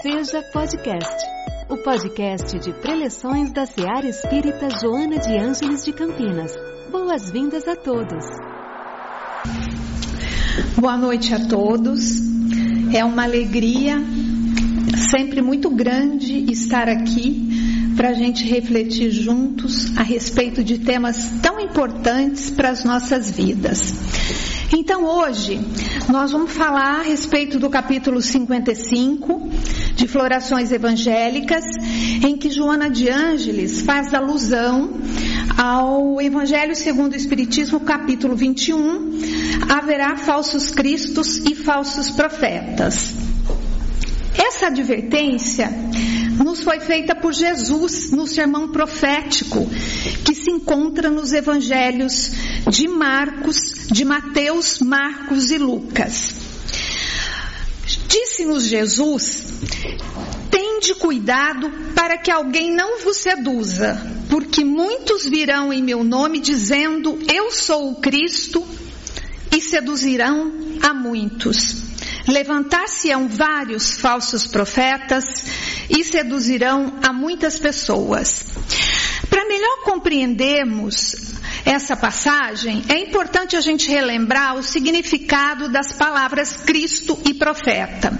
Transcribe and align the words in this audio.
Seja 0.00 0.40
Podcast, 0.52 1.26
o 1.68 1.76
podcast 1.78 2.56
de 2.60 2.72
preleções 2.72 3.52
da 3.52 3.66
Seara 3.66 4.06
Espírita 4.08 4.68
Joana 4.80 5.18
de 5.18 5.36
Ângeles 5.36 5.84
de 5.84 5.92
Campinas. 5.92 6.52
Boas-vindas 6.88 7.66
a 7.66 7.74
todos. 7.74 8.24
Boa 10.76 10.96
noite 10.96 11.34
a 11.34 11.44
todos. 11.48 12.20
É 12.94 13.04
uma 13.04 13.24
alegria 13.24 13.96
sempre 15.10 15.42
muito 15.42 15.68
grande 15.68 16.48
estar 16.48 16.88
aqui 16.88 17.92
para 17.96 18.10
a 18.10 18.14
gente 18.14 18.44
refletir 18.44 19.10
juntos 19.10 19.96
a 19.96 20.04
respeito 20.04 20.62
de 20.62 20.78
temas 20.78 21.28
tão 21.42 21.58
importantes 21.58 22.50
para 22.50 22.70
as 22.70 22.84
nossas 22.84 23.32
vidas. 23.32 24.57
Então 24.70 25.02
hoje 25.04 25.58
nós 26.10 26.30
vamos 26.30 26.52
falar 26.52 27.00
a 27.00 27.02
respeito 27.02 27.58
do 27.58 27.70
capítulo 27.70 28.20
55 28.20 29.48
de 29.94 30.06
Florações 30.06 30.70
Evangélicas, 30.70 31.64
em 32.22 32.36
que 32.36 32.50
Joana 32.50 32.90
de 32.90 33.08
Ângeles 33.08 33.80
faz 33.80 34.12
alusão 34.12 34.90
ao 35.56 36.20
Evangelho 36.20 36.76
segundo 36.76 37.14
o 37.14 37.16
Espiritismo, 37.16 37.80
capítulo 37.80 38.36
21, 38.36 39.18
haverá 39.70 40.16
falsos 40.16 40.70
cristos 40.70 41.38
e 41.38 41.54
falsos 41.54 42.10
profetas. 42.10 43.14
Essa 44.36 44.66
advertência 44.66 45.70
nos 46.44 46.62
foi 46.62 46.78
feita 46.78 47.14
por 47.14 47.32
Jesus 47.32 48.10
no 48.12 48.26
sermão 48.26 48.68
profético 48.68 49.66
que 50.24 50.34
se 50.34 50.50
encontra 50.50 51.10
nos 51.10 51.32
evangelhos 51.32 52.30
de 52.70 52.86
Marcos, 52.86 53.77
de 53.90 54.04
Mateus, 54.04 54.80
Marcos 54.80 55.50
e 55.50 55.58
Lucas. 55.58 56.34
Disse-nos 58.06 58.64
Jesus: 58.64 59.46
Tende 60.50 60.94
cuidado 60.94 61.70
para 61.94 62.18
que 62.18 62.30
alguém 62.30 62.72
não 62.72 63.00
vos 63.00 63.16
seduza, 63.16 64.00
porque 64.30 64.64
muitos 64.64 65.24
virão 65.24 65.72
em 65.72 65.82
meu 65.82 66.04
nome 66.04 66.38
dizendo: 66.38 67.18
Eu 67.32 67.50
sou 67.50 67.92
o 67.92 67.96
Cristo, 67.96 68.66
e 69.54 69.60
seduzirão 69.60 70.52
a 70.82 70.92
muitos. 70.92 71.76
Levantar-se-ão 72.26 73.26
vários 73.26 73.98
falsos 73.98 74.46
profetas 74.46 75.44
e 75.88 76.04
seduzirão 76.04 76.94
a 77.02 77.12
muitas 77.12 77.58
pessoas. 77.58 78.44
Para 79.30 79.46
melhor 79.46 79.84
compreendermos 79.84 81.37
essa 81.64 81.96
passagem, 81.96 82.82
é 82.88 82.98
importante 82.98 83.56
a 83.56 83.60
gente 83.60 83.88
relembrar 83.88 84.56
o 84.56 84.62
significado 84.62 85.68
das 85.68 85.92
palavras 85.92 86.56
Cristo 86.56 87.18
e 87.24 87.34
profeta. 87.34 88.18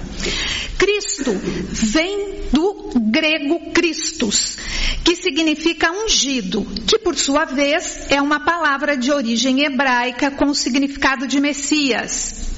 Cristo 0.78 1.32
vem 1.70 2.48
do 2.52 2.92
grego 3.10 3.72
Christus, 3.72 4.56
que 5.04 5.16
significa 5.16 5.90
ungido, 5.92 6.66
que 6.86 6.98
por 6.98 7.16
sua 7.16 7.44
vez 7.44 8.06
é 8.10 8.20
uma 8.20 8.40
palavra 8.40 8.96
de 8.96 9.10
origem 9.10 9.64
hebraica 9.64 10.30
com 10.30 10.46
o 10.46 10.54
significado 10.54 11.26
de 11.26 11.40
Messias 11.40 12.48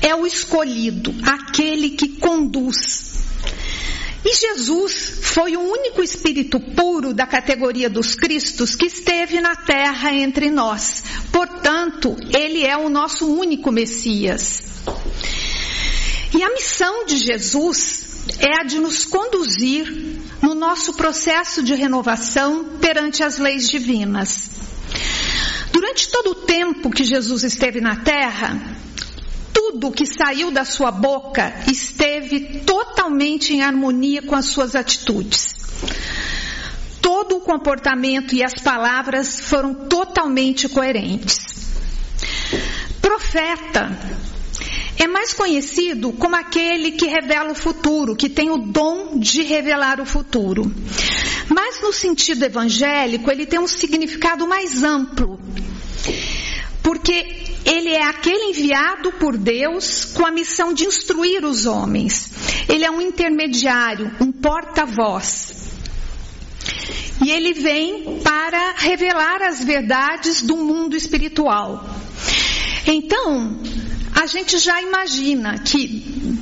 é 0.00 0.14
o 0.14 0.26
escolhido, 0.26 1.14
aquele 1.22 1.90
que 1.90 2.08
conduz. 2.08 3.09
E 4.24 4.34
Jesus 4.34 5.20
foi 5.22 5.56
o 5.56 5.60
único 5.60 6.02
espírito 6.02 6.60
puro 6.60 7.14
da 7.14 7.26
categoria 7.26 7.88
dos 7.88 8.14
Cristos 8.14 8.74
que 8.74 8.86
esteve 8.86 9.40
na 9.40 9.56
terra 9.56 10.12
entre 10.12 10.50
nós. 10.50 11.02
Portanto, 11.32 12.16
ele 12.36 12.66
é 12.66 12.76
o 12.76 12.90
nosso 12.90 13.26
único 13.26 13.72
Messias. 13.72 14.62
E 16.36 16.42
a 16.42 16.50
missão 16.50 17.06
de 17.06 17.16
Jesus 17.16 18.24
é 18.38 18.60
a 18.60 18.64
de 18.64 18.78
nos 18.78 19.06
conduzir 19.06 19.86
no 20.42 20.54
nosso 20.54 20.94
processo 20.94 21.62
de 21.62 21.74
renovação 21.74 22.76
perante 22.80 23.22
as 23.22 23.38
leis 23.38 23.68
divinas. 23.68 24.50
Durante 25.72 26.08
todo 26.08 26.32
o 26.32 26.34
tempo 26.34 26.90
que 26.90 27.04
Jesus 27.04 27.42
esteve 27.42 27.80
na 27.80 27.96
terra, 27.96 28.60
tudo 29.70 29.92
que 29.92 30.04
saiu 30.04 30.50
da 30.50 30.64
sua 30.64 30.90
boca 30.90 31.54
esteve 31.70 32.60
totalmente 32.66 33.52
em 33.52 33.62
harmonia 33.62 34.20
com 34.20 34.34
as 34.34 34.46
suas 34.46 34.74
atitudes. 34.74 35.54
Todo 37.00 37.36
o 37.36 37.40
comportamento 37.40 38.34
e 38.34 38.42
as 38.42 38.54
palavras 38.54 39.40
foram 39.40 39.72
totalmente 39.72 40.68
coerentes. 40.68 41.36
Profeta 43.00 43.96
é 44.98 45.06
mais 45.06 45.32
conhecido 45.32 46.12
como 46.12 46.34
aquele 46.34 46.92
que 46.92 47.06
revela 47.06 47.52
o 47.52 47.54
futuro, 47.54 48.16
que 48.16 48.28
tem 48.28 48.50
o 48.50 48.58
dom 48.58 49.20
de 49.20 49.42
revelar 49.42 50.00
o 50.00 50.04
futuro. 50.04 50.70
Mas 51.48 51.80
no 51.80 51.92
sentido 51.92 52.44
evangélico, 52.44 53.30
ele 53.30 53.46
tem 53.46 53.60
um 53.60 53.68
significado 53.68 54.46
mais 54.48 54.82
amplo. 54.82 55.38
Porque 56.82 57.39
ele 57.64 57.90
é 57.90 58.02
aquele 58.02 58.50
enviado 58.50 59.12
por 59.12 59.36
Deus 59.36 60.06
com 60.14 60.24
a 60.26 60.30
missão 60.30 60.72
de 60.72 60.84
instruir 60.84 61.44
os 61.44 61.66
homens. 61.66 62.30
Ele 62.68 62.84
é 62.84 62.90
um 62.90 63.00
intermediário, 63.00 64.10
um 64.20 64.32
porta-voz. 64.32 65.70
E 67.24 67.30
ele 67.30 67.52
vem 67.52 68.20
para 68.22 68.74
revelar 68.78 69.42
as 69.42 69.62
verdades 69.62 70.42
do 70.42 70.56
mundo 70.56 70.96
espiritual. 70.96 71.84
Então, 72.86 73.60
a 74.20 74.26
gente 74.26 74.58
já 74.58 74.80
imagina 74.82 75.58
que 75.58 75.86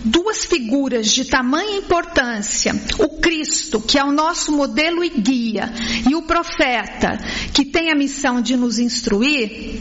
duas 0.04 0.44
figuras 0.44 1.08
de 1.08 1.24
tamanha 1.24 1.78
importância, 1.78 2.74
o 2.98 3.20
Cristo, 3.20 3.80
que 3.80 3.98
é 3.98 4.04
o 4.04 4.12
nosso 4.12 4.52
modelo 4.52 5.04
e 5.04 5.10
guia, 5.10 5.72
e 6.08 6.14
o 6.14 6.22
profeta, 6.22 7.18
que 7.52 7.64
tem 7.64 7.92
a 7.92 7.96
missão 7.96 8.40
de 8.40 8.56
nos 8.56 8.78
instruir, 8.78 9.80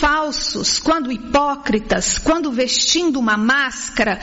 falsos, 0.00 0.78
quando 0.78 1.12
hipócritas, 1.12 2.16
quando 2.16 2.50
vestindo 2.50 3.18
uma 3.18 3.36
máscara 3.36 4.18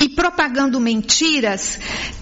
e 0.00 0.08
propagando 0.08 0.80
mentiras, 0.80 1.78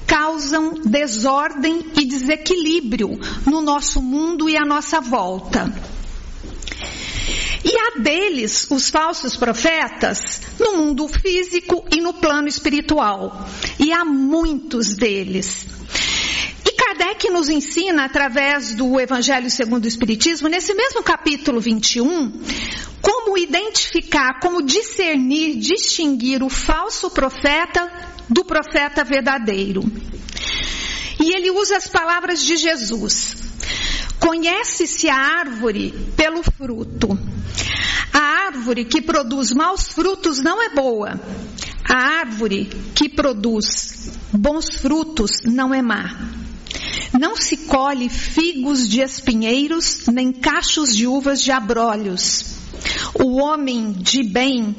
causam 0.06 0.74
desordem 0.84 1.86
e 1.96 2.04
desequilíbrio 2.04 3.18
no 3.46 3.62
nosso 3.62 4.02
mundo 4.02 4.50
e 4.50 4.56
à 4.56 4.66
nossa 4.66 5.00
volta. 5.00 5.72
E 7.64 7.74
há 7.74 8.00
deles, 8.00 8.66
os 8.70 8.90
falsos 8.90 9.34
profetas, 9.34 10.42
no 10.58 10.76
mundo 10.76 11.08
físico 11.08 11.86
e 11.90 12.02
no 12.02 12.12
plano 12.12 12.48
espiritual. 12.48 13.48
E 13.78 13.92
há 13.92 14.04
muitos 14.04 14.94
deles. 14.94 15.66
E 16.66 16.72
Kardec 16.72 17.30
nos 17.30 17.48
ensina, 17.48 18.04
através 18.04 18.74
do 18.74 19.00
Evangelho 19.00 19.50
segundo 19.50 19.84
o 19.84 19.88
Espiritismo, 19.88 20.48
nesse 20.48 20.74
mesmo 20.74 21.02
capítulo 21.02 21.60
21, 21.60 22.32
como 23.00 23.38
identificar, 23.38 24.40
como 24.40 24.62
discernir, 24.62 25.58
distinguir 25.58 26.42
o 26.42 26.48
falso 26.48 27.10
profeta 27.10 27.90
do 28.28 28.44
profeta 28.44 29.04
verdadeiro. 29.04 29.82
E 31.18 31.34
ele 31.34 31.50
usa 31.50 31.76
as 31.76 31.86
palavras 31.86 32.42
de 32.42 32.56
Jesus. 32.56 33.36
Conhece-se 34.18 35.08
a 35.08 35.16
árvore 35.16 35.92
pelo 36.16 36.42
fruto. 36.42 37.18
A 38.12 38.46
árvore 38.46 38.84
que 38.84 39.00
produz 39.00 39.52
maus 39.52 39.88
frutos 39.88 40.38
não 40.38 40.62
é 40.62 40.68
boa. 40.70 41.20
A 41.88 42.20
árvore 42.20 42.70
que 42.94 43.08
produz 43.08 44.12
bons 44.32 44.76
frutos 44.76 45.42
não 45.44 45.74
é 45.74 45.82
má. 45.82 46.30
Não 47.18 47.36
se 47.36 47.56
colhe 47.56 48.08
figos 48.08 48.88
de 48.88 49.00
espinheiros, 49.00 50.06
nem 50.06 50.32
cachos 50.32 50.94
de 50.94 51.06
uvas 51.06 51.42
de 51.42 51.50
abrolhos. 51.50 52.60
O 53.14 53.36
homem 53.40 53.92
de 53.92 54.22
bem 54.22 54.74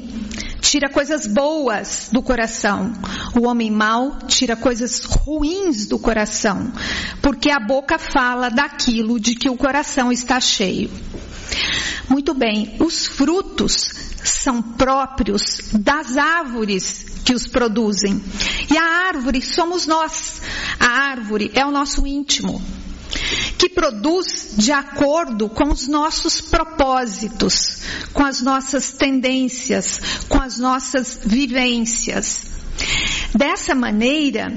tira 0.60 0.88
coisas 0.88 1.26
boas 1.26 2.08
do 2.12 2.22
coração. 2.22 2.92
O 3.38 3.46
homem 3.46 3.70
mau 3.70 4.18
tira 4.26 4.56
coisas 4.56 5.04
ruins 5.04 5.86
do 5.86 5.98
coração, 5.98 6.72
porque 7.20 7.50
a 7.50 7.60
boca 7.60 7.98
fala 7.98 8.48
daquilo 8.48 9.20
de 9.20 9.34
que 9.34 9.50
o 9.50 9.56
coração 9.56 10.10
está 10.10 10.40
cheio. 10.40 10.90
Muito 12.08 12.32
bem, 12.34 12.76
os 12.80 13.06
frutos 13.06 13.90
são 14.24 14.62
próprios 14.62 15.70
das 15.72 16.16
árvores 16.16 17.06
que 17.24 17.34
os 17.34 17.46
produzem. 17.46 18.22
E 18.72 18.76
a 18.76 19.08
árvore 19.08 19.42
somos 19.42 19.86
nós. 19.86 20.40
A 20.78 20.86
árvore 20.86 21.50
é 21.54 21.64
o 21.64 21.70
nosso 21.70 22.06
íntimo 22.06 22.62
que 23.62 23.68
produz 23.68 24.54
de 24.56 24.72
acordo 24.72 25.48
com 25.48 25.68
os 25.68 25.86
nossos 25.86 26.40
propósitos, 26.40 27.82
com 28.12 28.24
as 28.24 28.42
nossas 28.42 28.90
tendências, 28.90 30.00
com 30.28 30.42
as 30.42 30.58
nossas 30.58 31.20
vivências. 31.24 32.46
Dessa 33.32 33.72
maneira, 33.72 34.52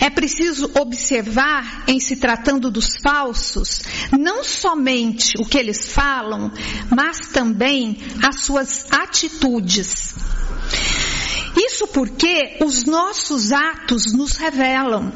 é 0.00 0.08
preciso 0.08 0.70
observar, 0.80 1.84
em 1.86 2.00
se 2.00 2.16
tratando 2.16 2.70
dos 2.70 2.96
falsos, 2.96 3.82
não 4.18 4.42
somente 4.42 5.34
o 5.38 5.44
que 5.44 5.58
eles 5.58 5.92
falam, 5.92 6.50
mas 6.88 7.28
também 7.30 7.98
as 8.22 8.46
suas 8.46 8.86
atitudes. 8.90 10.14
Isso 11.54 11.86
porque 11.88 12.56
os 12.64 12.86
nossos 12.86 13.52
atos 13.52 14.14
nos 14.14 14.36
revelam. 14.36 15.12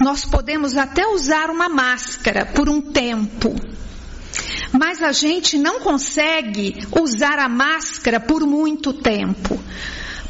Nós 0.00 0.24
podemos 0.24 0.76
até 0.76 1.06
usar 1.06 1.50
uma 1.50 1.68
máscara 1.68 2.46
por 2.46 2.68
um 2.68 2.80
tempo, 2.80 3.54
mas 4.72 5.02
a 5.02 5.12
gente 5.12 5.58
não 5.58 5.80
consegue 5.80 6.86
usar 7.00 7.38
a 7.38 7.48
máscara 7.48 8.20
por 8.20 8.46
muito 8.46 8.92
tempo, 8.92 9.58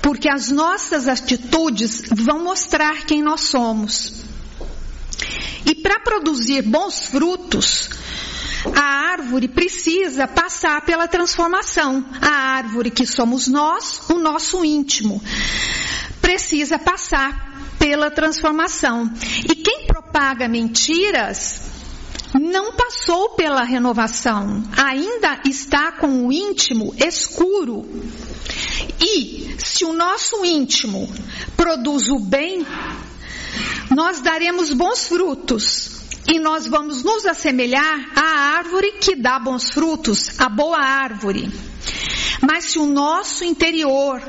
porque 0.01 0.29
as 0.29 0.51
nossas 0.51 1.07
atitudes 1.07 2.03
vão 2.11 2.43
mostrar 2.43 3.05
quem 3.05 3.23
nós 3.23 3.43
somos. 3.43 4.25
E 5.67 5.75
para 5.75 6.01
produzir 6.01 6.63
bons 6.63 7.07
frutos, 7.07 7.91
a 8.75 9.13
árvore 9.13 9.49
precisa 9.49 10.27
passar 10.27 10.81
pela 10.83 11.07
transformação. 11.07 12.05
A 12.21 12.57
árvore 12.57 12.91
que 12.91 13.07
somos 13.07 13.49
nós, 13.49 14.01
o 14.09 14.15
nosso 14.15 14.65
íntimo, 14.65 15.23
precisa 16.29 16.79
passar 16.79 17.73
pela 17.79 18.11
transformação. 18.11 19.11
E 19.51 19.55
quem 19.55 19.87
propaga 19.87 20.47
mentiras 20.47 21.63
não 22.39 22.73
passou 22.73 23.31
pela 23.31 23.63
renovação, 23.63 24.63
ainda 24.77 25.41
está 25.47 25.91
com 25.93 26.27
o 26.27 26.31
íntimo 26.31 26.95
escuro. 26.99 27.89
E 29.01 29.57
se 29.57 29.87
o 29.87 29.95
nosso 29.95 30.45
íntimo 30.45 31.11
produz 31.57 32.11
o 32.11 32.19
bem, 32.19 32.67
nós 33.91 34.21
daremos 34.21 34.75
bons 34.75 35.09
frutos. 35.09 35.97
E 36.31 36.39
nós 36.39 36.67
vamos 36.67 37.03
nos 37.03 37.25
assemelhar 37.25 38.13
à 38.15 38.59
árvore 38.59 38.93
que 39.01 39.17
dá 39.17 39.39
bons 39.39 39.71
frutos, 39.71 40.39
a 40.39 40.51
boa 40.51 40.79
árvore. 40.79 41.51
Mas 42.41 42.67
se 42.67 42.79
o 42.79 42.87
nosso 42.87 43.45
interior 43.45 44.23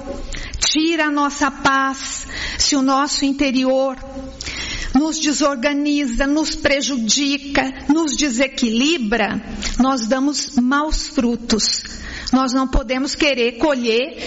tira 0.60 1.06
a 1.06 1.12
nossa 1.12 1.50
paz, 1.50 2.28
se 2.58 2.76
o 2.76 2.82
nosso 2.82 3.26
interior 3.26 3.98
nos 4.94 5.20
desorganiza, 5.20 6.26
nos 6.26 6.56
prejudica, 6.56 7.86
nos 7.88 8.16
desequilibra, 8.16 9.42
nós 9.80 10.08
damos 10.08 10.56
maus 10.58 11.08
frutos. 11.08 11.84
Nós 12.34 12.54
não 12.54 12.68
podemos 12.68 13.16
querer 13.16 13.54
colher 13.54 14.18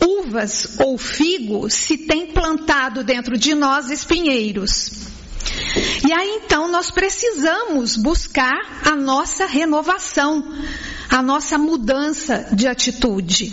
uvas 0.00 0.78
ou 0.78 0.96
figo 0.98 1.68
se 1.70 1.98
tem 1.98 2.32
plantado 2.32 3.02
dentro 3.02 3.36
de 3.36 3.54
nós 3.54 3.90
espinheiros. 3.90 5.08
E 6.06 6.12
aí 6.12 6.40
então 6.44 6.68
nós 6.68 6.90
precisamos 6.90 7.96
buscar 7.96 8.80
a 8.84 8.94
nossa 8.94 9.46
renovação, 9.46 10.44
a 11.08 11.22
nossa 11.22 11.56
mudança 11.58 12.48
de 12.52 12.66
atitude. 12.66 13.52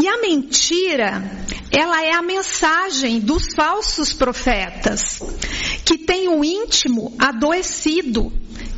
E 0.00 0.08
a 0.08 0.20
mentira, 0.20 1.22
ela 1.70 2.02
é 2.02 2.14
a 2.14 2.22
mensagem 2.22 3.20
dos 3.20 3.54
falsos 3.54 4.12
profetas, 4.12 5.20
que 5.84 5.98
têm 5.98 6.28
o 6.28 6.44
íntimo 6.44 7.14
adoecido, 7.18 8.32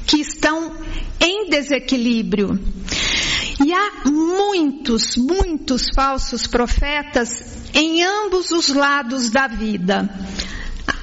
que 0.07 0.21
estão 0.21 0.77
em 1.21 1.49
desequilíbrio. 1.49 2.59
E 3.65 3.73
há 3.73 4.11
muitos, 4.11 5.17
muitos 5.17 5.87
falsos 5.95 6.47
profetas 6.47 7.63
em 7.73 8.03
ambos 8.03 8.51
os 8.51 8.69
lados 8.69 9.31
da 9.31 9.47
vida. 9.47 10.09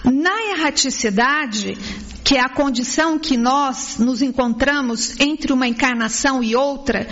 Na 0.04 0.44
erraticidade, 0.52 1.78
que 2.30 2.38
é 2.38 2.42
a 2.42 2.48
condição 2.48 3.18
que 3.18 3.36
nós 3.36 3.98
nos 3.98 4.22
encontramos 4.22 5.20
entre 5.20 5.52
uma 5.52 5.68
encarnação 5.68 6.44
e 6.44 6.56
outra, 6.56 7.08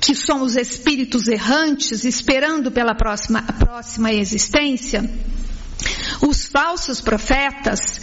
que 0.00 0.14
somos 0.14 0.56
espíritos 0.56 1.28
errantes 1.28 2.02
esperando 2.02 2.70
pela 2.70 2.94
próxima, 2.94 3.42
próxima 3.42 4.10
existência, 4.10 5.04
os 6.26 6.46
falsos 6.46 6.98
profetas, 6.98 8.00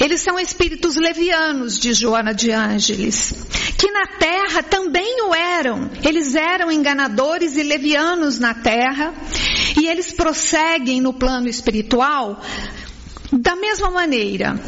eles 0.00 0.22
são 0.22 0.38
espíritos 0.38 0.96
levianos 0.96 1.78
de 1.78 1.92
Joana 1.92 2.32
de 2.32 2.50
Ângeles, 2.50 3.34
que 3.76 3.90
na 3.90 4.06
terra 4.06 4.62
também 4.62 5.20
o 5.20 5.34
eram. 5.34 5.90
Eles 6.02 6.34
eram 6.34 6.72
enganadores 6.72 7.58
e 7.58 7.62
levianos 7.62 8.38
na 8.38 8.54
terra, 8.54 9.12
e 9.78 9.86
eles 9.86 10.12
prosseguem 10.12 11.02
no 11.02 11.12
plano 11.12 11.46
espiritual 11.46 12.42
da 13.30 13.54
mesma 13.54 13.90
maneira, 13.90 14.58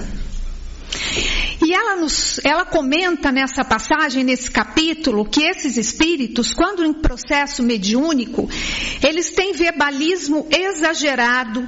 e 1.64 1.72
ela, 1.72 1.96
nos, 1.96 2.40
ela 2.44 2.64
comenta 2.64 3.32
nessa 3.32 3.64
passagem, 3.64 4.24
nesse 4.24 4.50
capítulo, 4.50 5.24
que 5.24 5.42
esses 5.42 5.76
espíritos, 5.76 6.52
quando 6.52 6.84
em 6.84 6.92
processo 6.92 7.62
mediúnico, 7.62 8.48
eles 9.02 9.30
têm 9.30 9.52
verbalismo 9.52 10.46
exagerado, 10.50 11.66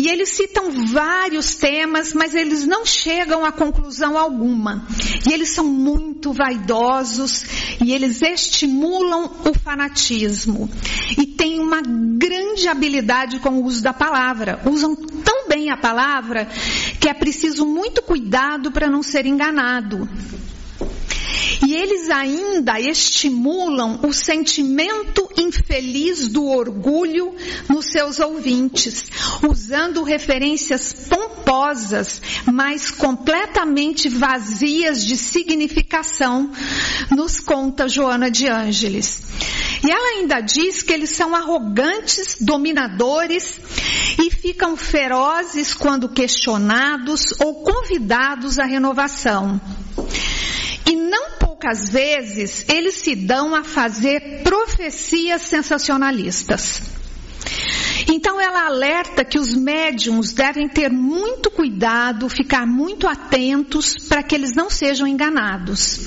e 0.00 0.08
eles 0.08 0.30
citam 0.30 0.86
vários 0.86 1.54
temas, 1.54 2.12
mas 2.12 2.34
eles 2.34 2.66
não 2.66 2.84
chegam 2.84 3.44
a 3.44 3.52
conclusão 3.52 4.18
alguma. 4.18 4.86
E 5.28 5.32
eles 5.32 5.50
são 5.50 5.64
muito 5.64 6.32
vaidosos 6.32 7.44
e 7.80 7.92
eles 7.92 8.20
estimulam 8.20 9.30
o 9.44 9.54
fanatismo. 9.54 10.68
E 11.16 11.26
têm 11.26 11.60
uma 11.60 11.80
grande 11.80 12.66
habilidade 12.66 13.38
com 13.38 13.50
o 13.50 13.64
uso 13.64 13.82
da 13.82 13.92
palavra. 13.92 14.60
Usam 14.64 14.96
tão 14.96 15.33
bem 15.54 15.70
a 15.70 15.76
palavra 15.76 16.48
que 16.98 17.08
é 17.08 17.14
preciso 17.14 17.64
muito 17.64 18.02
cuidado 18.02 18.72
para 18.72 18.90
não 18.90 19.04
ser 19.04 19.24
enganado. 19.24 20.08
E 21.66 21.74
eles 21.74 22.10
ainda 22.10 22.80
estimulam 22.80 24.00
o 24.02 24.12
sentimento 24.12 25.28
infeliz 25.38 26.28
do 26.28 26.46
orgulho 26.46 27.34
nos 27.68 27.86
seus 27.86 28.18
ouvintes, 28.18 29.04
usando 29.48 30.02
referências 30.02 30.92
pomposas, 31.08 32.20
mas 32.52 32.90
completamente 32.90 34.08
vazias 34.08 35.04
de 35.04 35.16
significação, 35.16 36.50
nos 37.10 37.40
conta 37.40 37.88
Joana 37.88 38.30
de 38.30 38.48
Ângeles. 38.48 39.22
E 39.84 39.90
ela 39.90 40.18
ainda 40.18 40.40
diz 40.40 40.82
que 40.82 40.92
eles 40.94 41.10
são 41.10 41.34
arrogantes, 41.34 42.36
dominadores 42.40 43.60
e 44.18 44.30
ficam 44.30 44.76
ferozes 44.76 45.74
quando 45.74 46.08
questionados 46.08 47.38
ou 47.38 47.62
convidados 47.62 48.58
à 48.58 48.64
renovação. 48.64 49.60
E 50.86 50.96
não 50.96 51.32
poucas 51.38 51.90
vezes 51.90 52.64
eles 52.68 52.94
se 52.94 53.14
dão 53.14 53.54
a 53.54 53.62
fazer 53.62 54.42
profecias 54.42 55.42
sensacionalistas. 55.42 56.80
Então 58.08 58.40
ela 58.40 58.66
alerta 58.66 59.24
que 59.24 59.38
os 59.38 59.54
médiums 59.54 60.32
devem 60.32 60.68
ter 60.68 60.90
muito 60.90 61.50
cuidado, 61.50 62.28
ficar 62.28 62.66
muito 62.66 63.06
atentos 63.06 63.94
para 64.08 64.22
que 64.22 64.34
eles 64.34 64.52
não 64.54 64.70
sejam 64.70 65.06
enganados. 65.06 65.98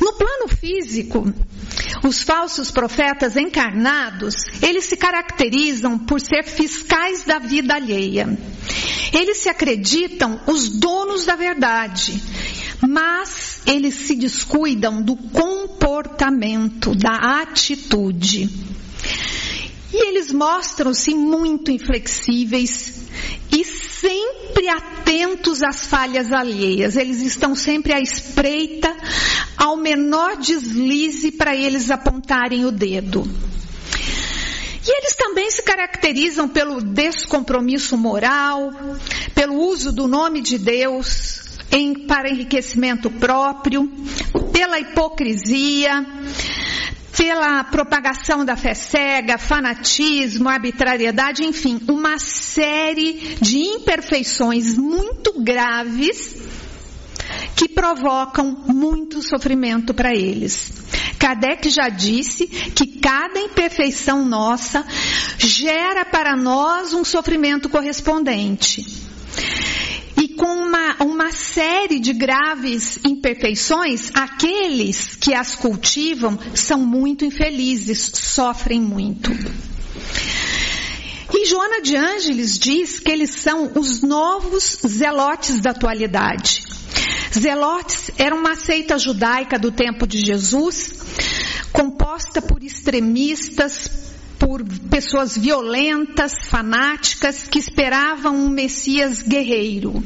No 0.00 0.14
plano 0.14 0.48
físico, 0.48 1.32
os 2.02 2.22
falsos 2.22 2.70
profetas 2.70 3.36
encarnados, 3.36 4.34
eles 4.62 4.84
se 4.84 4.96
caracterizam 4.96 5.98
por 5.98 6.20
ser 6.20 6.44
fiscais 6.44 7.24
da 7.24 7.38
vida 7.38 7.74
alheia. 7.74 8.38
Eles 9.12 9.38
se 9.38 9.48
acreditam 9.48 10.40
os 10.46 10.68
donos 10.68 11.26
da 11.26 11.36
verdade, 11.36 12.22
mas 12.88 13.60
eles 13.66 13.94
se 13.94 14.14
descuidam 14.14 15.02
do 15.02 15.16
comportamento, 15.16 16.94
da 16.94 17.42
atitude. 17.42 18.48
E 19.92 20.08
eles 20.08 20.32
mostram-se 20.32 21.14
muito 21.14 21.70
inflexíveis 21.70 23.00
e 23.50 23.64
sempre 23.64 24.68
atentos 24.68 25.62
às 25.62 25.86
falhas 25.86 26.32
alheias. 26.32 26.96
Eles 26.96 27.20
estão 27.22 27.54
sempre 27.54 27.92
à 27.92 28.00
espreita 28.00 28.96
ao 29.60 29.76
menor 29.76 30.38
deslize 30.38 31.30
para 31.32 31.54
eles 31.54 31.90
apontarem 31.90 32.64
o 32.64 32.72
dedo. 32.72 33.22
E 34.86 34.98
eles 34.98 35.14
também 35.14 35.50
se 35.50 35.62
caracterizam 35.62 36.48
pelo 36.48 36.80
descompromisso 36.80 37.94
moral, 37.98 38.72
pelo 39.34 39.56
uso 39.56 39.92
do 39.92 40.08
nome 40.08 40.40
de 40.40 40.56
Deus 40.56 41.58
em, 41.70 42.06
para 42.06 42.30
enriquecimento 42.30 43.10
próprio, 43.10 43.86
pela 44.50 44.80
hipocrisia, 44.80 46.06
pela 47.14 47.62
propagação 47.64 48.46
da 48.46 48.56
fé 48.56 48.72
cega, 48.72 49.36
fanatismo, 49.36 50.48
arbitrariedade, 50.48 51.44
enfim, 51.44 51.78
uma 51.86 52.18
série 52.18 53.36
de 53.42 53.58
imperfeições 53.58 54.78
muito 54.78 55.38
graves 55.42 56.40
que 57.60 57.68
provocam 57.68 58.56
muito 58.68 59.20
sofrimento 59.20 59.92
para 59.92 60.14
eles. 60.14 60.72
Kardec 61.18 61.68
já 61.68 61.90
disse 61.90 62.46
que 62.46 62.86
cada 62.86 63.38
imperfeição 63.38 64.24
nossa 64.24 64.82
gera 65.36 66.06
para 66.06 66.34
nós 66.34 66.94
um 66.94 67.04
sofrimento 67.04 67.68
correspondente. 67.68 68.82
E 70.16 70.28
com 70.28 70.46
uma, 70.46 70.96
uma 71.00 71.32
série 71.32 72.00
de 72.00 72.14
graves 72.14 72.98
imperfeições, 73.04 74.10
aqueles 74.14 75.14
que 75.16 75.34
as 75.34 75.54
cultivam 75.54 76.38
são 76.54 76.80
muito 76.80 77.26
infelizes, 77.26 78.10
sofrem 78.14 78.80
muito. 78.80 79.30
E 81.30 81.44
Joana 81.44 81.82
de 81.82 81.94
Ângeles 81.94 82.58
diz 82.58 82.98
que 82.98 83.12
eles 83.12 83.32
são 83.32 83.70
os 83.74 84.00
novos 84.00 84.78
zelotes 84.86 85.60
da 85.60 85.72
atualidade. 85.72 86.70
Zelotes 87.32 88.10
era 88.18 88.34
uma 88.34 88.56
seita 88.56 88.98
judaica 88.98 89.58
do 89.58 89.70
tempo 89.70 90.06
de 90.06 90.18
Jesus, 90.18 90.94
composta 91.72 92.42
por 92.42 92.62
extremistas, 92.62 94.10
por 94.38 94.64
pessoas 94.90 95.36
violentas, 95.36 96.46
fanáticas, 96.46 97.46
que 97.46 97.58
esperavam 97.58 98.34
um 98.34 98.48
Messias 98.48 99.22
guerreiro. 99.22 100.02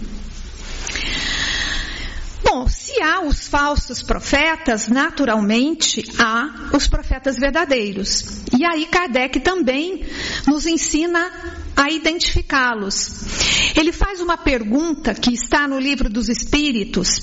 Bom, 2.42 2.68
se 2.68 3.00
há 3.00 3.20
os 3.22 3.48
falsos 3.48 4.02
profetas, 4.02 4.86
naturalmente 4.86 6.04
há 6.18 6.70
os 6.76 6.86
profetas 6.86 7.36
verdadeiros. 7.36 8.42
E 8.56 8.64
aí 8.64 8.86
Kardec 8.86 9.40
também 9.40 10.04
nos 10.46 10.66
ensina 10.66 11.32
a 11.76 11.90
identificá-los. 11.90 13.74
Ele 13.76 13.92
faz 13.92 14.20
uma 14.20 14.36
pergunta 14.36 15.14
que 15.14 15.32
está 15.32 15.66
no 15.66 15.78
livro 15.78 16.08
dos 16.08 16.28
Espíritos, 16.28 17.18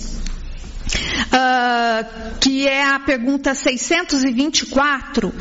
uh, 1.27 2.39
que 2.39 2.67
é 2.67 2.83
a 2.83 2.99
pergunta 2.99 3.53
624 3.53 5.33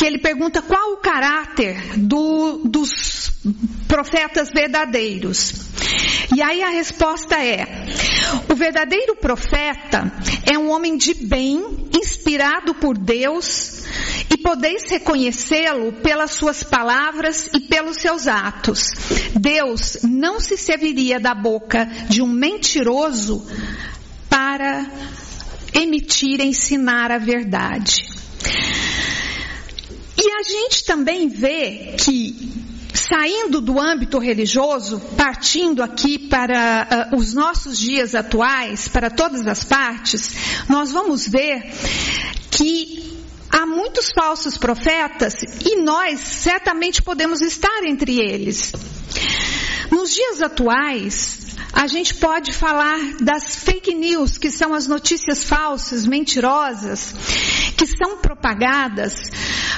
que 0.00 0.06
ele 0.06 0.18
pergunta 0.18 0.62
qual 0.62 0.94
o 0.94 0.96
caráter 0.96 1.98
do, 1.98 2.62
dos 2.64 3.30
profetas 3.86 4.48
verdadeiros. 4.50 5.52
E 6.34 6.40
aí 6.40 6.62
a 6.62 6.70
resposta 6.70 7.34
é: 7.34 7.66
o 8.50 8.54
verdadeiro 8.54 9.14
profeta 9.16 10.10
é 10.50 10.58
um 10.58 10.70
homem 10.70 10.96
de 10.96 11.12
bem, 11.12 11.90
inspirado 11.94 12.74
por 12.76 12.96
Deus, 12.96 13.84
podeis 14.42 14.84
reconhecê-lo 14.90 15.92
pelas 15.92 16.32
suas 16.32 16.62
palavras 16.62 17.48
e 17.54 17.60
pelos 17.60 17.96
seus 17.96 18.26
atos. 18.26 18.92
Deus 19.38 19.98
não 20.02 20.40
se 20.40 20.56
serviria 20.56 21.18
da 21.20 21.34
boca 21.34 21.86
de 22.08 22.22
um 22.22 22.28
mentiroso 22.28 23.46
para 24.28 24.86
emitir, 25.74 26.40
ensinar 26.40 27.10
a 27.10 27.18
verdade. 27.18 28.08
E 30.16 30.30
a 30.30 30.42
gente 30.42 30.84
também 30.84 31.28
vê 31.28 31.94
que 31.98 32.70
saindo 32.92 33.60
do 33.60 33.80
âmbito 33.80 34.18
religioso, 34.18 35.00
partindo 35.16 35.82
aqui 35.82 36.18
para 36.18 37.10
uh, 37.12 37.16
os 37.16 37.32
nossos 37.34 37.78
dias 37.78 38.14
atuais, 38.14 38.88
para 38.88 39.10
todas 39.10 39.46
as 39.46 39.64
partes, 39.64 40.32
nós 40.68 40.92
vamos 40.92 41.26
ver 41.26 41.72
que 42.50 43.19
há 43.50 43.66
muitos 43.66 44.10
falsos 44.12 44.56
profetas 44.56 45.34
e 45.64 45.76
nós 45.76 46.20
certamente 46.20 47.02
podemos 47.02 47.40
estar 47.40 47.84
entre 47.84 48.20
eles. 48.20 48.72
Nos 49.90 50.14
dias 50.14 50.40
atuais, 50.40 51.56
a 51.72 51.86
gente 51.86 52.14
pode 52.14 52.52
falar 52.52 52.98
das 53.20 53.56
fake 53.56 53.94
news, 53.94 54.38
que 54.38 54.50
são 54.50 54.74
as 54.74 54.86
notícias 54.86 55.44
falsas, 55.44 56.06
mentirosas, 56.06 57.14
que 57.76 57.86
são 57.86 58.18
propagadas 58.18 59.30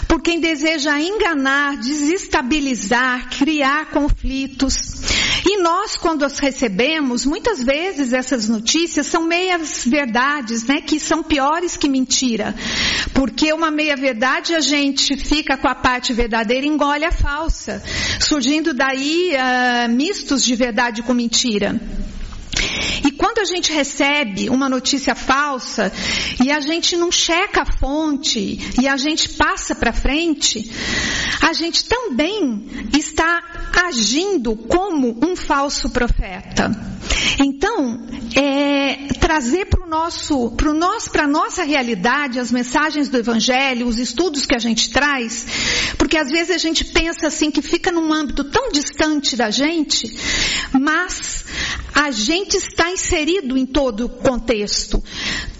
por 0.09 0.21
quem 0.21 0.41
deseja 0.41 1.01
enganar, 1.01 1.77
desestabilizar, 1.77 3.31
criar 3.31 3.91
conflitos. 3.91 4.92
E 5.45 5.61
nós, 5.61 5.97
quando 5.97 6.25
as 6.25 6.39
recebemos, 6.39 7.27
muitas 7.27 7.63
vezes 7.63 8.13
essas 8.13 8.49
notícias 8.49 9.07
são 9.07 9.25
meias 9.25 9.85
verdades, 9.85 10.65
né, 10.67 10.81
que 10.81 11.01
são 11.01 11.23
piores 11.23 11.77
que 11.77 11.89
mentira. 11.89 12.55
Porque 13.13 13.53
uma 13.53 13.71
meia 13.71 13.97
verdade 13.97 14.55
a 14.55 14.61
gente 14.61 15.17
fica 15.17 15.57
com 15.57 15.69
a 15.69 15.75
parte 15.75 16.13
verdadeira 16.13 16.65
e 16.65 16.69
engole 16.69 17.05
a 17.05 17.13
falsa, 17.13 17.83
surgindo 18.21 18.73
daí 18.73 19.33
uh, 19.35 19.91
mistos 19.91 20.45
de 20.45 20.55
verdade 20.55 21.03
com 21.03 21.13
mentira. 21.13 21.81
E 23.05 23.11
quando 23.13 23.39
a 23.39 23.45
gente 23.45 23.73
recebe 23.73 24.49
uma 24.49 24.69
notícia 24.69 25.15
falsa 25.15 25.93
e 26.43 26.51
a 26.51 26.61
gente 26.61 26.97
não 26.97 27.11
checa 27.11 27.63
a 27.63 27.67
fonte 27.67 28.59
e 28.81 28.87
a 28.87 28.97
gente 28.97 29.31
passa 29.31 29.75
para 29.75 29.93
frente, 29.93 30.71
a 31.41 31.53
gente 31.53 31.85
também 31.85 32.69
está 32.97 33.43
agindo 33.87 34.57
como 34.57 35.19
um 35.23 35.35
falso 35.35 35.91
profeta. 35.91 36.92
Então, 37.39 38.07
é, 38.35 39.09
trazer 39.21 39.67
para 39.67 39.85
o 39.85 39.89
nosso, 39.89 40.51
para 40.53 40.73
nós, 40.73 41.09
para 41.09 41.27
nossa 41.27 41.63
realidade, 41.63 42.39
as 42.39 42.51
mensagens 42.51 43.09
do 43.09 43.19
Evangelho, 43.19 43.87
os 43.87 43.99
estudos 43.99 44.47
que 44.47 44.55
a 44.55 44.59
gente 44.59 44.91
traz, 44.91 45.95
porque 45.99 46.17
às 46.17 46.31
vezes 46.31 46.55
a 46.55 46.59
gente 46.59 46.85
pensa 46.85 47.29
assim 47.29 47.51
que 47.51 47.63
fica 47.63 47.91
num 47.91 48.13
âmbito 48.13 48.45
tão 48.45 48.71
distante 48.71 49.37
da 49.37 49.51
gente, 49.51 50.07
mas 50.73 51.45
a 51.95 52.11
gente 52.11 52.57
está 52.57 52.91
inserido 52.91 53.57
em 53.57 53.67
todo 53.67 54.07
o 54.07 54.09
contexto. 54.09 55.03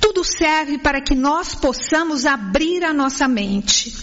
Tudo 0.01 0.25
serve 0.25 0.79
para 0.79 1.01
que 1.01 1.15
nós 1.15 1.55
possamos 1.55 2.27
abrir 2.27 2.85
a 2.85 2.93
nossa 2.93 3.29
mente. 3.29 3.95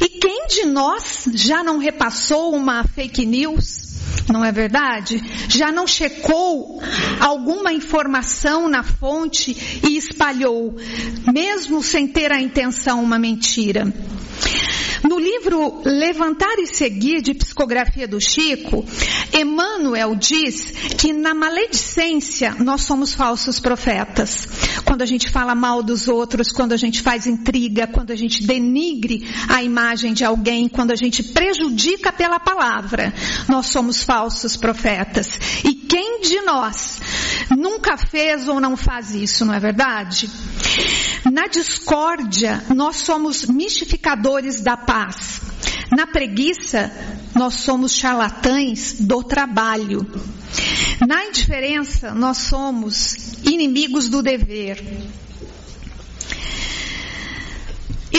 E 0.00 0.08
quem 0.08 0.46
de 0.48 0.64
nós 0.66 1.24
já 1.34 1.62
não 1.62 1.78
repassou 1.78 2.54
uma 2.54 2.84
fake 2.84 3.24
news? 3.24 3.87
Não 4.30 4.44
é 4.44 4.52
verdade? 4.52 5.22
Já 5.48 5.72
não 5.72 5.86
checou 5.86 6.82
alguma 7.20 7.72
informação 7.72 8.68
na 8.68 8.82
fonte 8.82 9.56
e 9.88 9.96
espalhou, 9.96 10.76
mesmo 11.32 11.82
sem 11.82 12.06
ter 12.06 12.30
a 12.30 12.40
intenção 12.40 13.02
uma 13.02 13.18
mentira. 13.18 13.92
No 15.08 15.18
livro 15.18 15.80
Levantar 15.84 16.58
e 16.58 16.66
Seguir, 16.66 17.22
de 17.22 17.34
psicografia 17.34 18.06
do 18.06 18.20
Chico, 18.20 18.84
Emmanuel 19.32 20.14
diz 20.16 20.72
que 20.98 21.12
na 21.12 21.34
maledicência 21.34 22.54
nós 22.58 22.82
somos 22.82 23.14
falsos 23.14 23.60
profetas. 23.60 24.48
Quando 24.84 25.02
a 25.02 25.06
gente 25.06 25.30
fala 25.30 25.54
mal 25.54 25.82
dos 25.82 26.08
outros, 26.08 26.50
quando 26.50 26.72
a 26.72 26.76
gente 26.76 27.00
faz 27.00 27.26
intriga, 27.26 27.86
quando 27.86 28.10
a 28.10 28.16
gente 28.16 28.46
denigre 28.46 29.26
a 29.48 29.62
imagem 29.62 30.12
de 30.12 30.24
alguém, 30.24 30.68
quando 30.68 30.90
a 30.90 30.96
gente 30.96 31.22
prejudica 31.22 32.12
pela 32.12 32.40
palavra, 32.40 33.12
nós 33.48 33.66
somos 33.66 34.02
falsos 34.18 34.56
profetas. 34.56 35.38
E 35.64 35.72
quem 35.72 36.20
de 36.22 36.40
nós 36.40 37.00
nunca 37.56 37.96
fez 37.96 38.48
ou 38.48 38.58
não 38.58 38.76
faz 38.76 39.14
isso, 39.14 39.44
não 39.44 39.54
é 39.54 39.60
verdade? 39.60 40.28
Na 41.30 41.46
discórdia, 41.46 42.64
nós 42.74 42.96
somos 42.96 43.46
mistificadores 43.46 44.60
da 44.60 44.76
paz. 44.76 45.40
Na 45.96 46.04
preguiça, 46.04 46.92
nós 47.32 47.54
somos 47.54 47.92
charlatães 47.94 48.96
do 48.98 49.22
trabalho. 49.22 50.04
Na 51.06 51.26
indiferença, 51.26 52.12
nós 52.12 52.38
somos 52.38 53.34
inimigos 53.44 54.08
do 54.08 54.20
dever. 54.20 54.82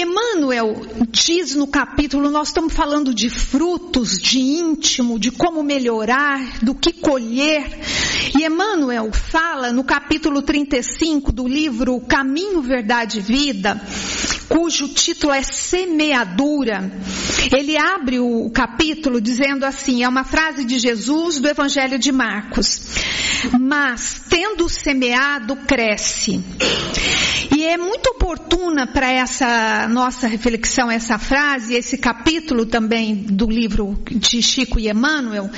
Emmanuel 0.02 0.82
diz 1.12 1.56
no 1.56 1.68
capítulo, 1.68 2.32
nós 2.32 2.48
estamos 2.48 2.74
falando 2.74 3.14
de 3.14 3.30
frutos, 3.30 4.18
de 4.18 4.40
íntimo, 4.40 5.20
de 5.20 5.30
como 5.30 5.62
melhorar, 5.62 6.64
do 6.64 6.74
que 6.74 6.94
colher. 6.94 7.66
E 8.38 8.46
Emmanuel 8.46 9.12
fala 9.12 9.74
no 9.74 9.84
capítulo 9.84 10.42
35 10.42 11.34
do 11.34 11.46
livro 11.46 12.00
Caminho, 12.00 12.62
Verdade 12.62 13.20
e 13.20 13.22
Vida, 13.22 13.82
cujo 14.48 14.88
título 14.88 15.34
é 15.34 15.42
Semeadura. 15.42 16.90
Ele 17.52 17.76
abre 17.78 18.20
o 18.20 18.50
capítulo 18.52 19.20
dizendo 19.20 19.66
assim, 19.66 20.04
é 20.04 20.08
uma 20.08 20.24
frase 20.24 20.64
de 20.64 20.80
Jesus 20.80 21.40
do 21.40 21.48
Evangelho 21.50 22.00
de 22.00 22.12
Marcos. 22.14 22.84
Mas, 23.60 24.22
tendo 24.30 24.70
semeado, 24.70 25.56
cresce. 25.58 26.42
E 27.56 27.59
é 27.70 27.78
muito 27.78 28.10
oportuna 28.10 28.88
para 28.88 29.12
essa 29.12 29.88
nossa 29.88 30.28
reflexão, 30.28 30.90
essa 30.90 31.20
frase, 31.20 31.76
esse 31.76 32.00
capítulo 32.00 32.66
também 32.66 33.14
do 33.16 33.48
livro 33.48 33.96
de 34.10 34.42
Chico 34.42 34.80
e 34.80 34.90
Emmanuel, 34.90 35.50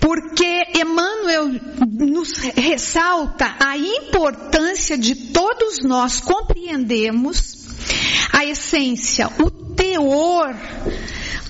porque 0.00 0.62
Emmanuel 0.74 1.50
nos 1.98 2.38
ressalta 2.38 3.56
a 3.60 3.76
importância 3.76 4.96
de 4.96 5.14
todos 5.32 5.82
nós 5.82 6.18
compreendermos 6.18 7.66
a 8.32 8.46
essência, 8.46 9.28
o 9.38 9.50
teor 9.50 10.54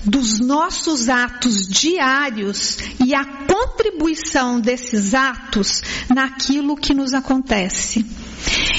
dos 0.03 0.39
nossos 0.39 1.09
atos 1.09 1.67
diários 1.67 2.77
e 3.03 3.13
a 3.13 3.25
contribuição 3.47 4.59
desses 4.59 5.13
atos 5.13 5.81
naquilo 6.09 6.75
que 6.75 6.93
nos 6.93 7.13
acontece. 7.13 8.05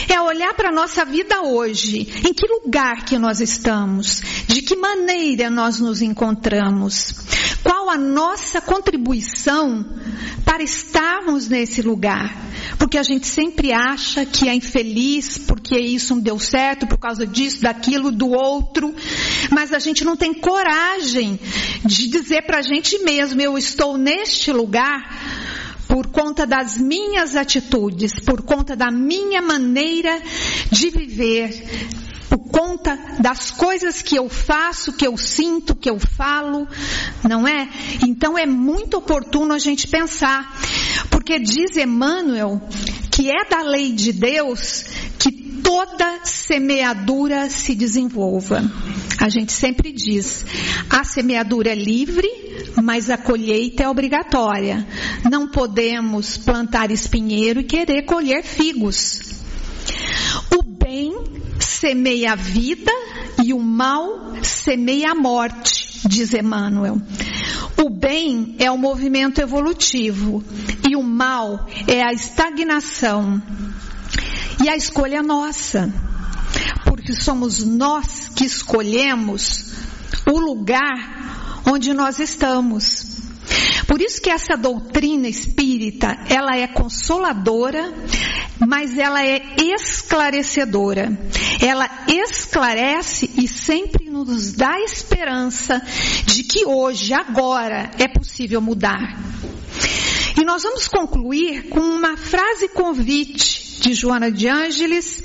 É 0.08 0.20
olhar 0.20 0.54
para 0.54 0.70
a 0.70 0.72
nossa 0.72 1.04
vida 1.04 1.42
hoje, 1.42 2.08
em 2.26 2.32
que 2.32 2.46
lugar 2.46 3.04
que 3.04 3.18
nós 3.18 3.40
estamos, 3.40 4.22
de 4.46 4.62
que 4.62 4.76
maneira 4.76 5.50
nós 5.50 5.78
nos 5.78 6.00
encontramos, 6.00 7.14
qual 7.88 7.94
a 7.94 7.96
nossa 7.96 8.60
contribuição 8.60 9.84
para 10.44 10.62
estarmos 10.62 11.48
nesse 11.48 11.80
lugar. 11.80 12.36
Porque 12.78 12.98
a 12.98 13.02
gente 13.02 13.26
sempre 13.26 13.72
acha 13.72 14.26
que 14.26 14.46
é 14.48 14.54
infeliz, 14.54 15.38
porque 15.38 15.78
isso 15.78 16.14
não 16.14 16.22
deu 16.22 16.38
certo, 16.38 16.86
por 16.86 16.98
causa 16.98 17.26
disso, 17.26 17.62
daquilo, 17.62 18.12
do 18.12 18.28
outro, 18.30 18.94
mas 19.50 19.72
a 19.72 19.78
gente 19.78 20.04
não 20.04 20.16
tem 20.16 20.34
coragem 20.34 21.40
de 21.84 22.08
dizer 22.08 22.42
para 22.42 22.58
a 22.58 22.62
gente 22.62 22.98
mesmo: 22.98 23.40
eu 23.40 23.56
estou 23.56 23.96
neste 23.96 24.52
lugar 24.52 25.08
por 25.88 26.08
conta 26.08 26.46
das 26.46 26.76
minhas 26.76 27.34
atitudes, 27.34 28.20
por 28.20 28.42
conta 28.42 28.76
da 28.76 28.90
minha 28.90 29.40
maneira 29.40 30.20
de 30.70 30.90
viver, 30.90 31.50
por 32.28 32.38
conta 32.38 32.98
das 33.20 33.50
coisas 33.50 34.02
que 34.02 34.16
eu 34.16 34.28
faço, 34.28 34.92
que 34.92 35.06
eu 35.06 35.16
sinto, 35.16 35.74
que 35.74 35.88
eu 35.88 35.98
falo, 35.98 36.66
não 37.28 37.46
é? 37.46 37.68
Então 38.06 38.36
é 38.36 38.46
muito 38.46 38.98
oportuno 38.98 39.54
a 39.54 39.58
gente 39.58 39.88
pensar, 39.88 40.56
porque 41.10 41.38
diz 41.38 41.76
Emmanuel 41.76 42.60
que 43.10 43.30
é 43.32 43.44
da 43.48 43.62
lei 43.62 43.90
de 43.90 44.12
Deus 44.12 44.84
que 45.18 45.32
toda 45.32 46.20
semeadura 46.24 47.50
se 47.50 47.74
desenvolva. 47.74 48.62
A 49.18 49.28
gente 49.28 49.52
sempre 49.52 49.90
diz, 49.90 50.46
a 50.88 51.02
semeadura 51.02 51.70
é 51.70 51.74
livre, 51.74 52.28
mas 52.80 53.10
a 53.10 53.18
colheita 53.18 53.82
é 53.82 53.88
obrigatória. 53.88 54.86
Não 55.28 55.48
podemos 55.48 56.36
plantar 56.36 56.92
espinheiro 56.92 57.58
e 57.58 57.64
querer 57.64 58.02
colher 58.02 58.44
figos. 58.44 59.20
O 60.56 60.62
bem 60.62 61.12
semeia 61.80 62.32
a 62.32 62.36
vida 62.36 62.90
e 63.44 63.54
o 63.54 63.60
mal 63.60 64.34
semeia 64.42 65.12
a 65.12 65.14
morte, 65.14 66.00
diz 66.08 66.34
Emmanuel. 66.34 67.00
O 67.80 67.88
bem 67.88 68.56
é 68.58 68.68
o 68.70 68.76
movimento 68.76 69.40
evolutivo 69.40 70.42
e 70.88 70.96
o 70.96 71.02
mal 71.02 71.68
é 71.86 72.02
a 72.02 72.12
estagnação. 72.12 73.40
E 74.64 74.68
a 74.68 74.76
escolha 74.76 75.18
é 75.18 75.22
nossa, 75.22 75.92
porque 76.84 77.14
somos 77.14 77.64
nós 77.64 78.28
que 78.34 78.44
escolhemos 78.44 79.72
o 80.26 80.38
lugar 80.40 81.62
onde 81.64 81.94
nós 81.94 82.18
estamos. 82.18 83.07
Por 83.88 84.02
isso 84.02 84.20
que 84.20 84.28
essa 84.28 84.54
doutrina 84.54 85.28
espírita, 85.28 86.14
ela 86.28 86.54
é 86.54 86.66
consoladora, 86.66 87.90
mas 88.60 88.98
ela 88.98 89.24
é 89.24 89.40
esclarecedora. 89.56 91.18
Ela 91.58 91.88
esclarece 92.06 93.30
e 93.38 93.48
sempre 93.48 94.10
nos 94.10 94.52
dá 94.52 94.78
esperança 94.80 95.80
de 96.26 96.44
que 96.44 96.66
hoje, 96.66 97.14
agora, 97.14 97.90
é 97.98 98.06
possível 98.06 98.60
mudar. 98.60 99.18
E 100.38 100.44
nós 100.44 100.64
vamos 100.64 100.86
concluir 100.86 101.70
com 101.70 101.80
uma 101.80 102.14
frase 102.14 102.68
convite 102.68 103.80
de 103.80 103.94
Joana 103.94 104.30
de 104.30 104.48
Ângeles 104.48 105.24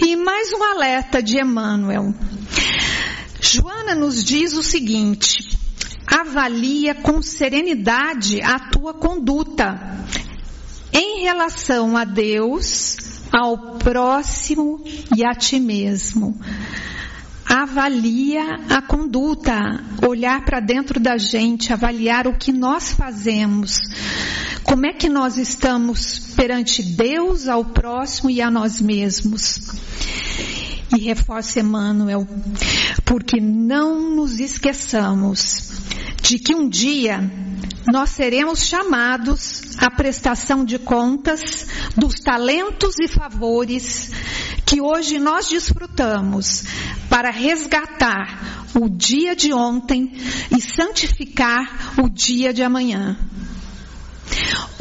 e 0.00 0.16
mais 0.16 0.50
um 0.54 0.62
alerta 0.62 1.22
de 1.22 1.38
Emmanuel. 1.38 2.14
Joana 3.42 3.94
nos 3.94 4.24
diz 4.24 4.54
o 4.54 4.62
seguinte: 4.62 5.63
avalia 6.06 6.94
com 6.94 7.20
serenidade 7.22 8.40
a 8.42 8.58
tua 8.58 8.94
conduta 8.94 9.78
em 10.92 11.22
relação 11.22 11.96
a 11.96 12.04
Deus, 12.04 12.96
ao 13.32 13.76
próximo 13.78 14.80
e 15.16 15.24
a 15.24 15.34
ti 15.34 15.58
mesmo. 15.58 16.38
Avalia 17.44 18.42
a 18.70 18.80
conduta, 18.80 19.54
olhar 20.06 20.44
para 20.44 20.60
dentro 20.60 21.00
da 21.00 21.18
gente, 21.18 21.72
avaliar 21.72 22.26
o 22.26 22.38
que 22.38 22.52
nós 22.52 22.92
fazemos. 22.92 23.78
Como 24.62 24.86
é 24.86 24.92
que 24.92 25.08
nós 25.08 25.36
estamos 25.36 26.32
perante 26.34 26.82
Deus, 26.82 27.48
ao 27.48 27.64
próximo 27.64 28.30
e 28.30 28.40
a 28.40 28.50
nós 28.50 28.80
mesmos? 28.80 29.60
E 30.92 31.00
reforça 31.00 31.60
Emmanuel, 31.60 32.26
porque 33.04 33.40
não 33.40 34.14
nos 34.14 34.38
esqueçamos 34.38 35.72
de 36.22 36.38
que 36.38 36.54
um 36.54 36.68
dia 36.68 37.20
nós 37.92 38.10
seremos 38.10 38.60
chamados 38.60 39.76
à 39.78 39.90
prestação 39.90 40.64
de 40.64 40.78
contas 40.78 41.66
dos 41.96 42.14
talentos 42.20 42.98
e 42.98 43.08
favores 43.08 44.10
que 44.64 44.80
hoje 44.80 45.18
nós 45.18 45.48
desfrutamos 45.48 46.64
para 47.10 47.30
resgatar 47.30 48.66
o 48.74 48.88
dia 48.88 49.36
de 49.36 49.52
ontem 49.52 50.12
e 50.56 50.60
santificar 50.60 51.94
o 52.02 52.08
dia 52.08 52.52
de 52.52 52.62
amanhã. 52.62 53.16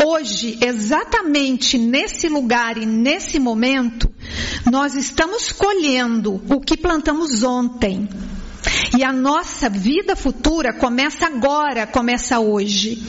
Hoje, 0.06 0.58
exatamente 0.62 1.78
nesse 1.78 2.28
lugar 2.28 2.78
e 2.78 2.86
nesse 2.86 3.40
momento, 3.40 4.12
nós 4.70 4.96
estamos 4.96 5.52
colhendo 5.52 6.42
o 6.50 6.60
que 6.60 6.78
plantamos 6.78 7.44
ontem. 7.44 8.10
E 8.98 9.04
a 9.04 9.12
nossa 9.12 9.70
vida 9.70 10.16
futura 10.16 10.74
começa 10.74 11.26
agora, 11.28 11.88
começa 11.88 12.40
hoje. 12.40 13.04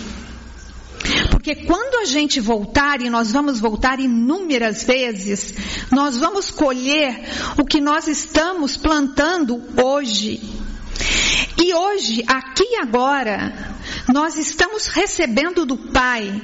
Porque 1.31 1.55
quando 1.67 1.97
a 2.03 2.05
gente 2.07 2.41
voltar, 2.41 3.03
e 3.03 3.11
nós 3.11 3.31
vamos 3.33 3.61
voltar 3.61 4.01
inúmeras 4.01 4.85
vezes, 4.85 5.55
nós 5.91 6.17
vamos 6.17 6.51
colher 6.51 7.21
o 7.59 7.65
que 7.65 7.81
nós 7.81 8.09
estamos 8.09 8.77
plantando 8.77 9.63
hoje. 9.83 10.41
E 11.63 11.75
hoje, 11.75 12.25
aqui 12.27 12.65
e 12.65 12.77
agora, 12.77 13.74
nós 14.13 14.37
estamos 14.37 14.87
recebendo 14.87 15.65
do 15.65 15.77
Pai 15.77 16.43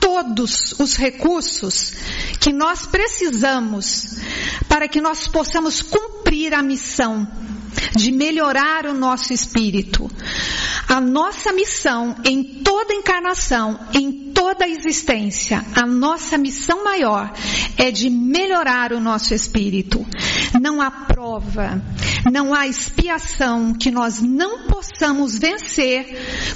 todos 0.00 0.72
os 0.78 0.96
recursos 0.96 1.94
que 2.40 2.52
nós 2.52 2.86
precisamos 2.86 4.16
para 4.68 4.88
que 4.88 5.00
nós 5.00 5.26
possamos 5.26 5.82
cumprir 5.82 6.54
a 6.54 6.62
missão 6.62 7.26
de 7.94 8.12
melhorar 8.12 8.86
o 8.86 8.94
nosso 8.94 9.32
espírito. 9.32 10.10
A 10.88 11.00
nossa 11.00 11.52
missão 11.52 12.16
em 12.24 12.62
toda 12.62 12.94
encarnação, 12.94 13.78
em 13.92 14.32
toda 14.32 14.68
existência, 14.68 15.64
a 15.74 15.86
nossa 15.86 16.38
missão 16.38 16.84
maior 16.84 17.32
é 17.76 17.90
de 17.90 18.08
melhorar 18.08 18.92
o 18.92 19.00
nosso 19.00 19.34
espírito. 19.34 20.06
Não 20.60 20.80
há 20.80 20.90
prova, 20.90 21.82
não 22.30 22.54
há 22.54 22.66
expiação 22.66 23.74
que 23.74 23.90
nós 23.90 24.20
não 24.20 24.66
possamos 24.68 25.38
vencer 25.38 26.06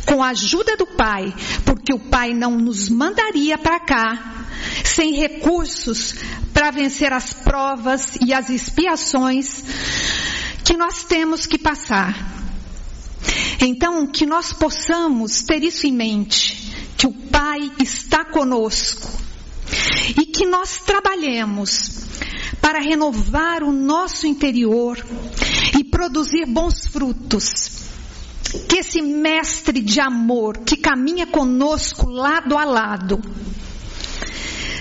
com 0.07 0.23
a 0.23 0.29
ajuda 0.29 0.77
do 0.77 0.87
Pai, 0.87 1.35
porque 1.65 1.93
o 1.93 1.99
Pai 1.99 2.33
não 2.33 2.57
nos 2.57 2.89
mandaria 2.89 3.59
para 3.59 3.81
cá 3.81 4.47
sem 4.85 5.15
recursos 5.15 6.15
para 6.53 6.71
vencer 6.71 7.13
as 7.13 7.33
provas 7.33 8.17
e 8.21 8.35
as 8.35 8.51
expiações 8.51 9.63
que 10.71 10.77
nós 10.77 11.03
temos 11.03 11.47
que 11.47 11.59
passar. 11.59 12.15
Então, 13.61 14.07
que 14.07 14.25
nós 14.25 14.53
possamos 14.53 15.43
ter 15.43 15.65
isso 15.65 15.85
em 15.85 15.93
mente, 15.93 16.73
que 16.97 17.09
o 17.09 17.13
Pai 17.13 17.73
está 17.81 18.25
conosco 18.25 19.11
e 20.17 20.27
que 20.27 20.47
nós 20.47 20.79
trabalhemos 20.79 22.05
para 22.61 22.79
renovar 22.79 23.65
o 23.65 23.73
nosso 23.73 24.29
interior 24.29 25.05
e 25.77 25.83
produzir 25.83 26.47
bons 26.47 26.87
frutos. 26.87 27.91
Que 28.69 28.79
esse 28.79 29.03
mestre 29.03 29.81
de 29.81 30.01
amor 30.01 30.59
que 30.59 30.77
caminha 30.77 31.27
conosco 31.27 32.09
lado 32.09 32.57
a 32.57 32.65
lado, 32.65 33.21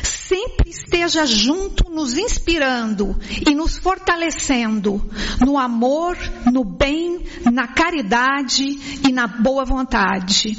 sempre 0.04 0.59
esteja 1.00 1.26
junto, 1.26 1.90
nos 1.90 2.18
inspirando 2.18 3.16
e 3.48 3.56
nos 3.56 3.78
fortalecendo 3.78 5.02
no 5.46 5.58
amor, 5.58 6.18
no 6.52 6.64
bem, 6.64 7.26
na 7.52 7.68
caridade 7.68 8.64
e 9.08 9.12
na 9.12 9.26
boa 9.26 9.64
vontade. 9.64 10.58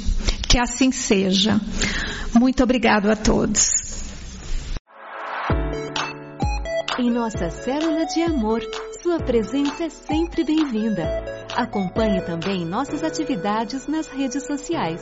Que 0.49 0.59
assim 0.59 0.91
seja. 0.91 1.61
Muito 2.33 2.63
obrigado 2.63 3.09
a 3.09 3.15
todos. 3.15 3.69
Em 6.97 7.09
nossa 7.09 7.49
célula 7.49 8.05
de 8.05 8.21
amor, 8.21 8.61
sua 9.01 9.19
presença 9.19 9.85
é 9.85 9.89
sempre 9.89 10.43
bem-vinda. 10.43 11.47
Acompanhe 11.55 12.21
também 12.21 12.65
nossas 12.65 13.03
atividades 13.03 13.87
nas 13.87 14.07
redes 14.07 14.45
sociais. 14.45 15.01